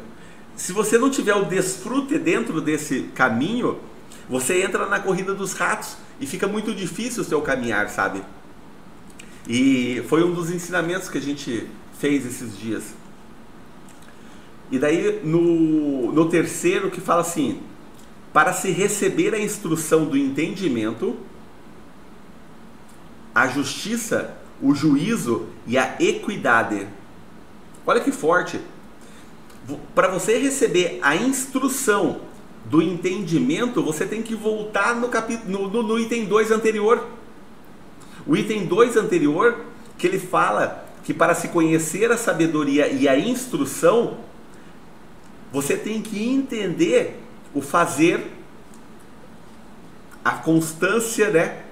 [0.55, 3.79] Se você não tiver o desfrute dentro desse caminho,
[4.29, 8.23] você entra na corrida dos ratos e fica muito difícil o seu caminhar, sabe?
[9.47, 11.67] E foi um dos ensinamentos que a gente
[11.99, 12.95] fez esses dias.
[14.69, 17.62] E daí no, no terceiro que fala assim:
[18.33, 21.15] para se receber a instrução do entendimento,
[23.33, 26.87] a justiça o juízo e a equidade.
[27.85, 28.59] Olha que forte.
[29.93, 32.21] Para você receber a instrução
[32.65, 35.09] do entendimento, você tem que voltar no,
[35.69, 37.05] no, no item 2 anterior.
[38.25, 39.65] O item 2 anterior,
[39.97, 44.17] que ele fala que para se conhecer a sabedoria e a instrução,
[45.51, 47.21] você tem que entender
[47.53, 48.31] o fazer,
[50.23, 51.63] a constância, né?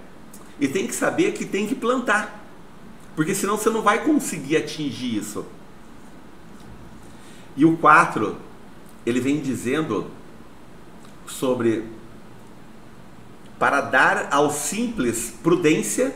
[0.59, 2.44] E tem que saber que tem que plantar.
[3.15, 5.45] Porque senão você não vai conseguir atingir isso.
[7.56, 8.36] E o 4,
[9.06, 10.12] ele vem dizendo
[11.25, 11.86] sobre
[13.58, 16.13] para dar aos simples prudência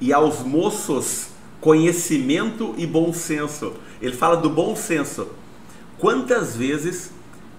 [0.00, 1.28] e aos moços
[1.60, 3.72] conhecimento e bom senso.
[4.00, 5.28] Ele fala do bom senso.
[5.98, 7.10] Quantas vezes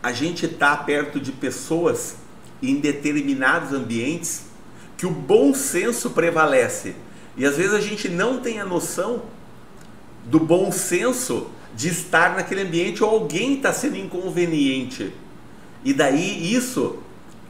[0.01, 2.15] a gente está perto de pessoas
[2.61, 4.45] em determinados ambientes
[4.95, 6.95] que o bom senso prevalece
[7.37, 9.23] e às vezes a gente não tem a noção
[10.25, 15.13] do bom senso de estar naquele ambiente ou alguém está sendo inconveniente.
[15.83, 16.99] E daí isso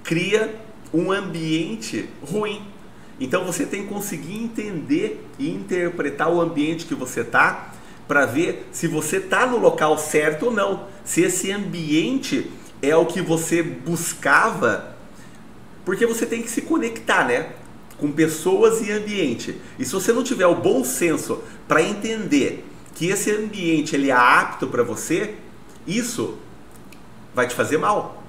[0.04, 0.56] cria
[0.94, 2.62] um ambiente ruim.
[3.20, 7.74] Então você tem que conseguir entender e interpretar o ambiente que você está
[8.08, 10.88] para ver se você está no local certo ou não.
[11.04, 14.96] Se esse ambiente é o que você buscava,
[15.86, 17.54] porque você tem que se conectar, né?
[17.98, 19.60] Com pessoas e ambiente.
[19.80, 24.14] E se você não tiver o bom senso para entender que esse ambiente ele é
[24.14, 25.36] apto para você,
[25.86, 26.38] isso
[27.34, 28.24] vai te fazer mal.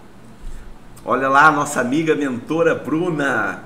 [1.05, 3.63] Olha lá, nossa amiga mentora Bruna.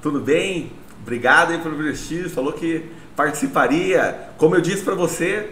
[0.00, 0.72] Tudo bem?
[1.02, 2.30] Obrigado aí pelo prestígio.
[2.30, 4.30] Falou que participaria.
[4.38, 5.50] Como eu disse para você,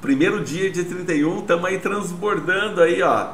[0.00, 3.32] primeiro dia de 31, estamos aí transbordando aí, ó,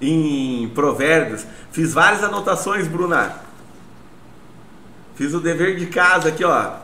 [0.00, 1.46] em provérbios.
[1.72, 3.49] Fiz várias anotações, Bruna.
[5.20, 6.76] Fiz o dever de casa aqui, ó.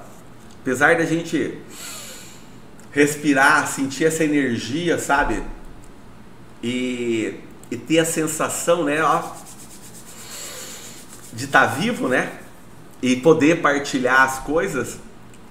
[0.60, 1.56] Apesar da gente
[2.92, 5.42] respirar, sentir essa energia, sabe?
[6.62, 9.22] E, e ter a sensação, né, ó,
[11.32, 12.30] de estar tá vivo, né?
[13.00, 14.98] E poder partilhar as coisas,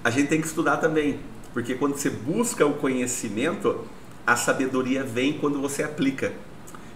[0.04, 1.18] a gente tem que estudar também.
[1.52, 3.84] Porque quando você busca o conhecimento,
[4.24, 6.32] a sabedoria vem quando você aplica.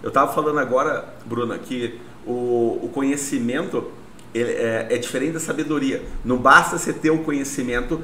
[0.00, 3.98] Eu estava falando agora, Bruna, que o, o conhecimento
[4.34, 6.02] é, é, diferente da sabedoria.
[6.24, 8.02] Não basta você ter o conhecimento,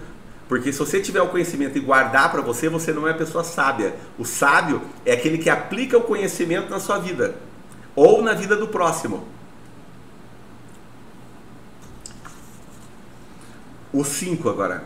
[0.49, 3.95] porque se você tiver o conhecimento e guardar para você, você não é pessoa sábia.
[4.19, 7.37] O sábio é aquele que aplica o conhecimento na sua vida
[7.95, 9.27] ou na vida do próximo.
[13.93, 14.85] O 5 agora.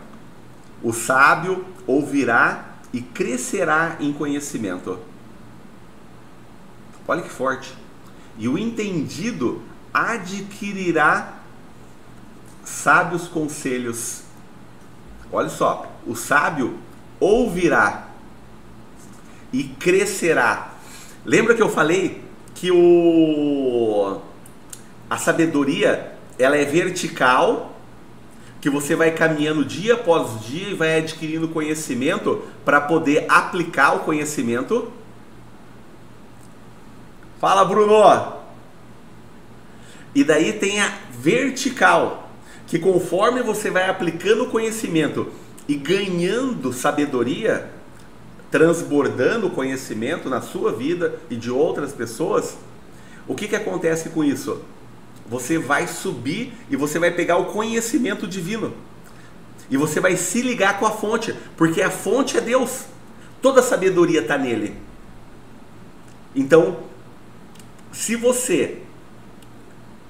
[0.81, 4.97] O sábio ouvirá e crescerá em conhecimento.
[7.07, 7.75] Olha que forte.
[8.37, 9.61] E o entendido
[9.93, 11.33] adquirirá
[12.63, 14.23] sábios conselhos.
[15.31, 16.77] Olha só, o sábio
[17.19, 18.07] ouvirá
[19.53, 20.71] e crescerá.
[21.25, 22.23] Lembra que eu falei
[22.55, 24.21] que o
[25.09, 27.75] a sabedoria ela é vertical
[28.61, 33.99] que você vai caminhando dia após dia e vai adquirindo conhecimento para poder aplicar o
[33.99, 34.91] conhecimento.
[37.39, 38.40] Fala, Bruno!
[40.13, 42.31] E daí tem a vertical,
[42.67, 45.31] que conforme você vai aplicando conhecimento
[45.67, 47.69] e ganhando sabedoria,
[48.49, 52.57] transbordando conhecimento na sua vida e de outras pessoas,
[53.27, 54.61] o que, que acontece com isso?
[55.29, 58.73] Você vai subir e você vai pegar o conhecimento divino.
[59.69, 62.83] E você vai se ligar com a fonte, porque a fonte é Deus.
[63.41, 64.75] Toda sabedoria está nele.
[66.35, 66.79] Então,
[67.93, 68.79] se você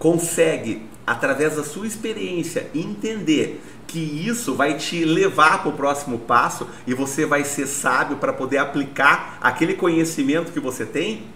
[0.02, 6.68] consegue, através da sua experiência, entender que isso vai te levar para o próximo passo
[6.88, 11.28] e você vai ser sábio para poder aplicar aquele conhecimento que você tem,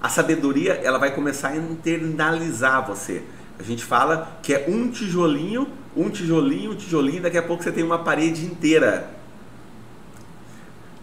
[0.00, 3.22] a sabedoria ela vai começar a internalizar você.
[3.60, 7.70] A gente fala que é um tijolinho, um tijolinho, um tijolinho, daqui a pouco você
[7.70, 9.08] tem uma parede inteira.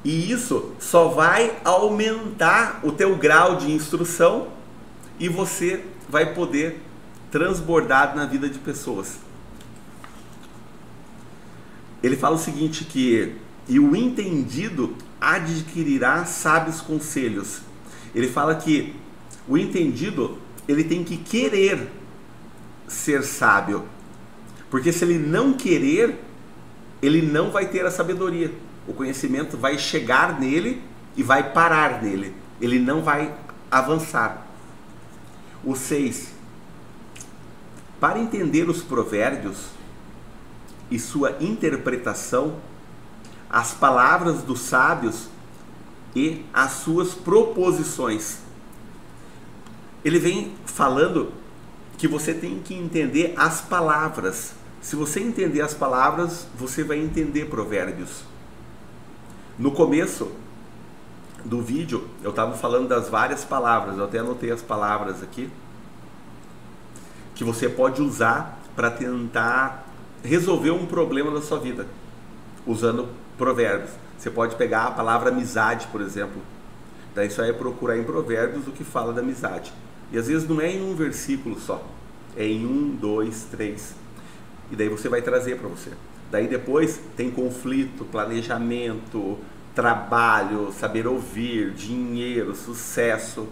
[0.04, 4.50] E isso só vai aumentar o teu grau de instrução
[5.18, 6.82] e você vai poder
[7.32, 9.18] transbordar na vida de pessoas.
[12.02, 13.36] Ele fala o seguinte que
[13.68, 17.62] e o entendido adquirirá sábios conselhos
[18.16, 18.96] ele fala que
[19.46, 20.38] o entendido
[20.68, 21.92] ele tem que querer
[22.88, 23.84] ser sábio,
[24.72, 26.18] porque se ele não querer,
[27.02, 28.52] ele não vai ter a sabedoria.
[28.88, 30.82] O conhecimento vai chegar nele
[31.18, 32.34] e vai parar nele.
[32.62, 33.34] Ele não vai
[33.70, 34.45] avançar.
[35.66, 36.32] O 6.
[38.00, 39.70] Para entender os provérbios
[40.92, 42.58] e sua interpretação,
[43.50, 45.28] as palavras dos sábios
[46.16, 48.40] e as suas proposições.
[50.04, 51.32] Ele vem falando
[51.98, 54.54] que você tem que entender as palavras.
[54.82, 58.24] Se você entender as palavras, você vai entender provérbios.
[59.58, 60.32] No começo
[61.46, 65.50] do vídeo, eu estava falando das várias palavras, eu até anotei as palavras aqui,
[67.36, 69.86] que você pode usar para tentar
[70.24, 71.88] resolver um problema da sua vida,
[72.66, 73.92] usando provérbios.
[74.18, 76.42] Você pode pegar a palavra amizade, por exemplo.
[77.14, 79.72] Daí só é procurar em Provérbios o que fala da amizade.
[80.12, 81.86] E às vezes não é em um versículo só,
[82.36, 83.96] é em um, dois, três.
[84.72, 85.92] E daí você vai trazer para você.
[86.32, 89.38] Daí depois tem conflito, planejamento,
[89.76, 93.48] trabalho, saber ouvir, dinheiro, sucesso.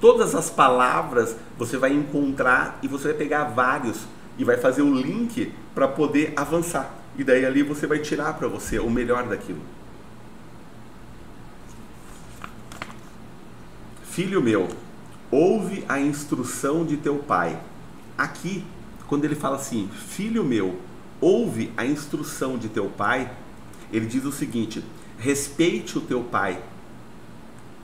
[0.00, 4.06] Todas as palavras você vai encontrar e você vai pegar vários
[4.38, 6.94] e vai fazer o link para poder avançar.
[7.16, 9.60] E daí ali você vai tirar para você o melhor daquilo.
[14.04, 14.68] Filho meu,
[15.30, 17.60] ouve a instrução de teu pai.
[18.16, 18.64] Aqui,
[19.06, 20.78] quando ele fala assim, filho meu,
[21.20, 23.30] ouve a instrução de teu pai,
[23.92, 24.84] ele diz o seguinte:
[25.18, 26.62] respeite o teu pai,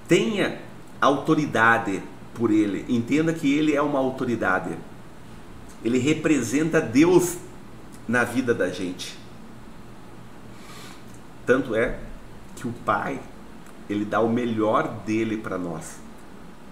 [0.06, 0.60] tenha
[1.00, 2.02] autoridade
[2.34, 4.76] por ele, entenda que ele é uma autoridade,
[5.84, 7.36] ele representa Deus
[8.08, 9.16] na vida da gente.
[11.46, 11.98] Tanto é
[12.56, 13.20] que o Pai,
[13.88, 15.98] ele dá o melhor dele para nós,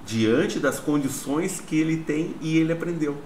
[0.07, 3.17] diante das condições que ele tem e ele aprendeu.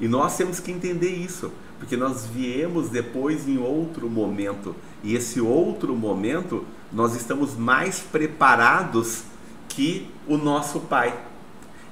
[0.00, 4.74] E nós temos que entender isso, porque nós viemos depois em outro momento,
[5.04, 9.24] e esse outro momento nós estamos mais preparados
[9.68, 11.14] que o nosso pai.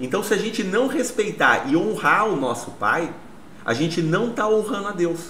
[0.01, 3.13] Então, se a gente não respeitar e honrar o nosso pai,
[3.65, 5.29] a gente não está honrando a Deus.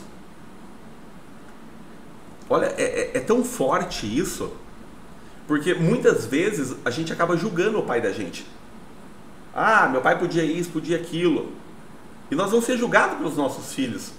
[2.49, 4.53] Olha, é, é, é tão forte isso,
[5.49, 8.47] porque muitas vezes a gente acaba julgando o pai da gente.
[9.53, 11.53] Ah, meu pai podia isso, podia aquilo.
[12.31, 14.13] E nós vamos ser julgados pelos nossos filhos,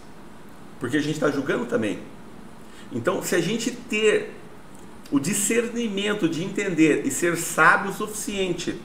[0.80, 2.00] porque a gente está julgando também.
[2.94, 4.36] Então, se a gente ter
[5.12, 8.76] o discernimento de entender e ser sábio o suficiente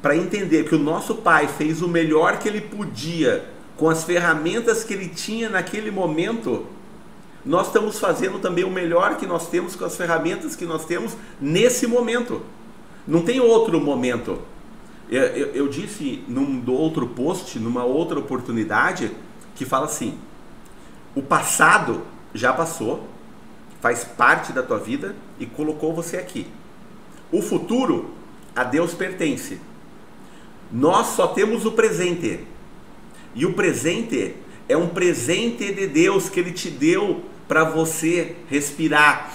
[0.00, 4.82] para entender que o nosso pai fez o melhor que ele podia com as ferramentas
[4.82, 6.66] que ele tinha naquele momento,
[7.44, 11.16] nós estamos fazendo também o melhor que nós temos com as ferramentas que nós temos
[11.40, 12.42] nesse momento.
[13.06, 14.38] Não tem outro momento.
[15.10, 19.10] Eu, eu, eu disse num outro post, numa outra oportunidade,
[19.54, 20.16] que fala assim:
[21.14, 22.02] o passado
[22.34, 23.08] já passou,
[23.80, 26.46] faz parte da tua vida e colocou você aqui.
[27.30, 28.14] O futuro
[28.54, 29.60] a Deus pertence.
[30.70, 32.46] Nós só temos o presente.
[33.34, 34.36] E o presente
[34.68, 39.32] é um presente de Deus que ele te deu para você respirar.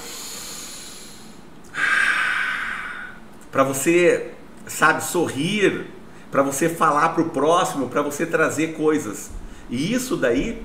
[3.52, 4.32] Para você,
[4.66, 5.88] sabe, sorrir,
[6.32, 9.30] para você falar para o próximo, para você trazer coisas.
[9.70, 10.64] E isso daí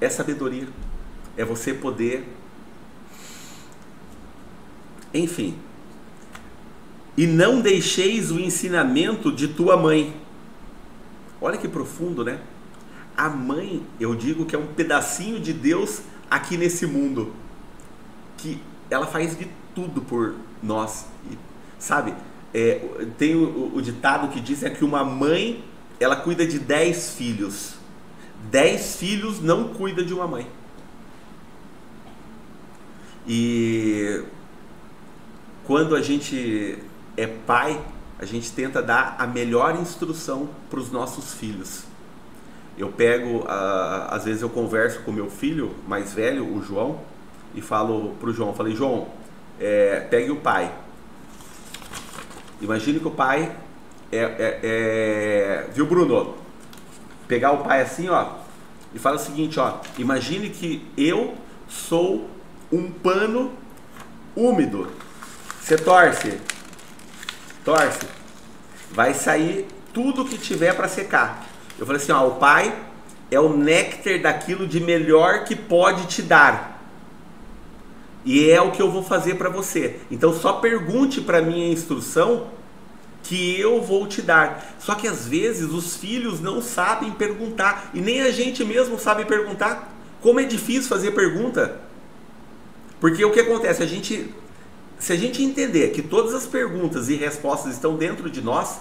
[0.00, 0.68] é sabedoria
[1.36, 2.28] é você poder.
[5.12, 5.56] Enfim.
[7.16, 10.14] E não deixeis o ensinamento de tua mãe.
[11.40, 12.40] Olha que profundo, né?
[13.16, 17.32] A mãe, eu digo que é um pedacinho de Deus aqui nesse mundo.
[18.36, 21.06] Que ela faz de tudo por nós.
[21.78, 22.14] sabe?
[22.52, 22.80] É,
[23.16, 25.64] tem o, o, ditado que diz é que uma mãe
[25.98, 27.79] ela cuida de dez filhos.
[28.44, 30.46] Dez filhos não cuida de uma mãe.
[33.26, 34.24] E
[35.66, 36.78] quando a gente
[37.16, 37.80] é pai,
[38.18, 41.84] a gente tenta dar a melhor instrução para os nossos filhos.
[42.76, 47.00] Eu pego, às vezes eu converso com meu filho mais velho, o João,
[47.54, 49.08] e falo para o João, falei, João,
[49.58, 50.72] é, pegue o pai.
[52.60, 53.54] Imagine que o pai
[54.10, 56.39] é, é, é, viu Bruno?
[57.30, 58.26] Pegar o pai assim, ó,
[58.92, 61.36] e fala o seguinte, ó, imagine que eu
[61.68, 62.28] sou
[62.72, 63.52] um pano
[64.34, 64.90] úmido.
[65.60, 66.40] Você torce,
[67.64, 68.04] torce,
[68.90, 69.64] vai sair
[69.94, 71.46] tudo que tiver para secar.
[71.78, 72.76] Eu falei assim, ó, o pai
[73.30, 76.82] é o néctar daquilo de melhor que pode te dar.
[78.24, 80.00] E é o que eu vou fazer para você.
[80.10, 82.48] Então só pergunte para minha instrução
[83.22, 84.74] que eu vou te dar.
[84.78, 89.24] Só que às vezes os filhos não sabem perguntar e nem a gente mesmo sabe
[89.24, 89.94] perguntar.
[90.20, 91.80] Como é difícil fazer pergunta.
[93.00, 93.82] Porque o que acontece?
[93.82, 94.34] A gente,
[94.98, 98.78] se a gente entender que todas as perguntas e respostas estão dentro de nós,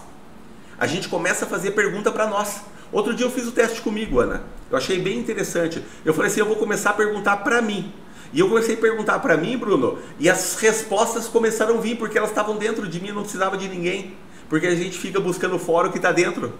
[0.77, 2.61] a gente começa a fazer pergunta para nós.
[2.91, 4.43] Outro dia eu fiz o teste comigo, Ana.
[4.69, 5.83] Eu achei bem interessante.
[6.03, 7.93] Eu falei assim, eu vou começar a perguntar para mim.
[8.33, 12.17] E eu comecei a perguntar para mim, Bruno, e as respostas começaram a vir porque
[12.17, 14.15] elas estavam dentro de mim, não precisava de ninguém.
[14.49, 16.53] Porque a gente fica buscando fora o que está dentro.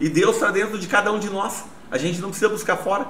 [0.00, 1.64] E Deus está dentro de cada um de nós.
[1.90, 3.06] A gente não precisa buscar fora.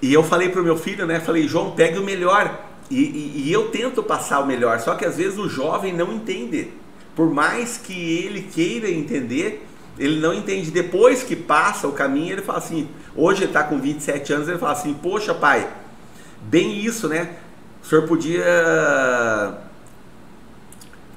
[0.00, 1.20] E eu falei pro meu filho, né?
[1.20, 2.60] Falei, João, pegue o melhor.
[2.90, 6.12] E, e, e, eu tento passar o melhor, só que às vezes o jovem não
[6.12, 6.70] entende.
[7.14, 9.66] Por mais que ele queira entender,
[9.98, 10.70] ele não entende.
[10.70, 14.58] Depois que passa o caminho, ele fala assim: hoje ele está com 27 anos, ele
[14.58, 15.66] fala assim: Poxa, pai,
[16.42, 17.36] bem isso, né?
[17.82, 18.44] O senhor podia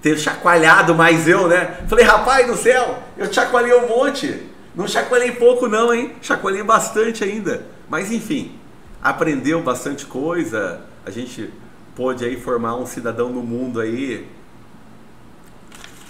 [0.01, 1.83] ter chacoalhado mais eu, né?
[1.87, 4.43] Falei, rapaz do céu, eu chacoalhei um monte.
[4.75, 6.13] Não chacoalhei pouco, não, hein?
[6.21, 7.65] Chacoalhei bastante ainda.
[7.89, 8.57] Mas enfim,
[9.01, 11.51] aprendeu bastante coisa, a gente
[11.95, 14.27] pôde aí formar um cidadão no mundo aí.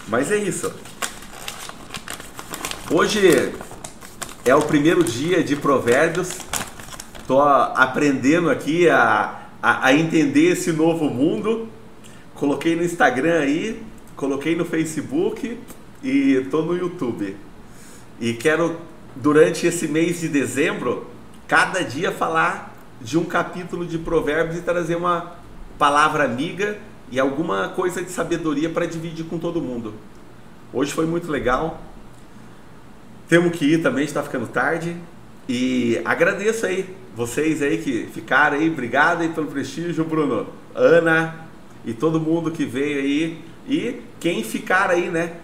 [0.07, 0.73] Mas é isso.
[2.91, 3.53] Hoje
[4.45, 6.37] é o primeiro dia de provérbios.
[7.27, 11.67] Tô aprendendo aqui a, a, a entender esse novo mundo.
[12.35, 13.81] Coloquei no Instagram aí,
[14.15, 15.57] coloquei no Facebook
[16.03, 17.35] e tô no YouTube.
[18.19, 18.79] E quero
[19.15, 21.07] durante esse mês de dezembro,
[21.47, 25.33] cada dia falar de um capítulo de Provérbios e trazer uma
[25.79, 26.77] palavra amiga
[27.11, 29.95] e alguma coisa de sabedoria para dividir com todo mundo.
[30.71, 31.81] Hoje foi muito legal.
[33.27, 34.95] Temos que ir também, está ficando tarde.
[35.47, 41.47] E agradeço aí vocês aí que ficaram aí, obrigado aí pelo prestígio, Bruno, Ana
[41.85, 45.37] e todo mundo que veio aí e quem ficar aí, né?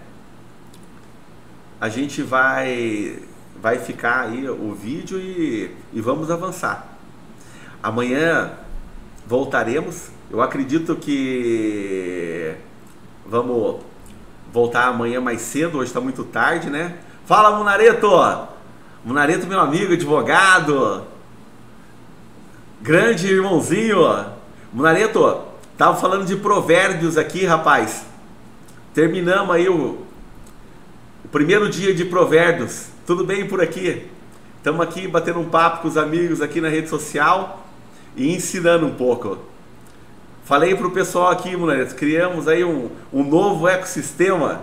[1.80, 3.20] A gente vai
[3.62, 6.98] vai ficar aí o vídeo e, e vamos avançar.
[7.82, 8.54] Amanhã
[9.28, 10.10] voltaremos.
[10.32, 12.56] Eu acredito que
[13.26, 13.82] vamos
[14.52, 16.98] voltar amanhã mais cedo, hoje está muito tarde, né?
[17.26, 18.10] Fala, Munareto!
[19.04, 21.04] Munareto, meu amigo, advogado,
[22.80, 23.98] grande irmãozinho.
[24.72, 25.42] Munareto,
[25.76, 28.06] tava falando de provérbios aqui, rapaz.
[28.94, 30.06] Terminamos aí o,
[31.26, 32.90] o primeiro dia de provérbios.
[33.08, 34.08] Tudo bem por aqui?
[34.58, 37.66] Estamos aqui batendo um papo com os amigos aqui na rede social
[38.16, 39.40] e ensinando um pouco.
[40.46, 44.62] Falei para o pessoal aqui, Munareto, criamos aí um, um novo ecossistema.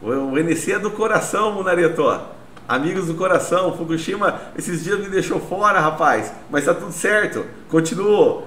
[0.00, 2.38] O, o NC é do coração, Munareto.
[2.70, 6.32] Amigos do coração, Fukushima esses dias me deixou fora, rapaz.
[6.48, 7.44] Mas tá tudo certo.
[7.68, 8.44] Continuo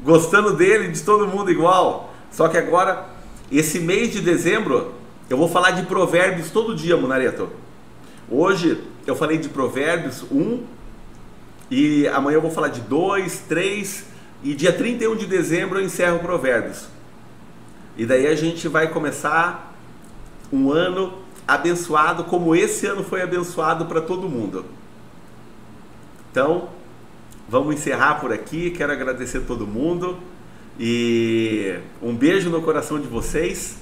[0.00, 2.14] gostando dele, de todo mundo igual.
[2.30, 3.04] Só que agora,
[3.50, 4.94] esse mês de dezembro,
[5.28, 7.50] eu vou falar de provérbios todo dia, Munareto.
[8.30, 10.62] Hoje eu falei de provérbios 1
[11.68, 14.06] e amanhã eu vou falar de 2, 3
[14.44, 16.86] e dia 31 de dezembro eu encerro provérbios.
[17.96, 19.74] E daí a gente vai começar
[20.52, 21.21] um ano
[21.54, 24.64] abençoado como esse ano foi abençoado para todo mundo.
[26.30, 26.68] Então,
[27.48, 28.70] vamos encerrar por aqui.
[28.70, 30.18] Quero agradecer todo mundo
[30.78, 33.76] e um beijo no coração de vocês.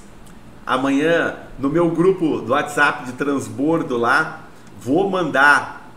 [0.65, 4.41] Amanhã, no meu grupo do WhatsApp de transbordo lá,
[4.79, 5.89] vou mandar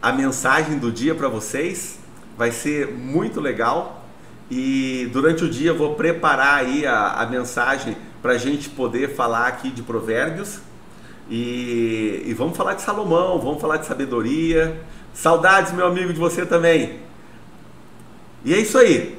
[0.00, 1.98] a mensagem do dia para vocês.
[2.36, 4.04] Vai ser muito legal.
[4.50, 9.46] E durante o dia vou preparar aí a, a mensagem para a gente poder falar
[9.46, 10.60] aqui de provérbios.
[11.28, 14.80] E, e vamos falar de Salomão, vamos falar de sabedoria.
[15.12, 17.00] Saudades, meu amigo, de você também.
[18.44, 19.18] E é isso aí.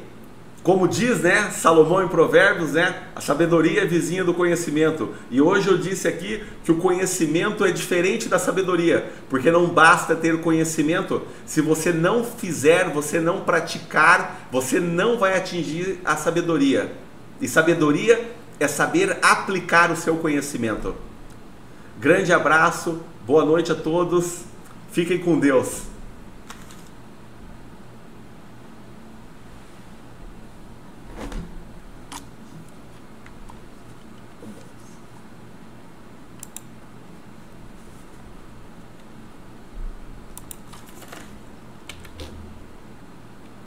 [0.63, 5.09] Como diz, né, Salomão em Provérbios, né, a sabedoria é vizinha do conhecimento.
[5.31, 10.15] E hoje eu disse aqui que o conhecimento é diferente da sabedoria, porque não basta
[10.15, 16.91] ter conhecimento, se você não fizer, você não praticar, você não vai atingir a sabedoria.
[17.39, 18.29] E sabedoria
[18.59, 20.93] é saber aplicar o seu conhecimento.
[21.99, 24.45] Grande abraço, boa noite a todos,
[24.89, 25.88] fiquem com Deus.